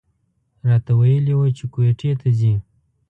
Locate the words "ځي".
2.39-2.53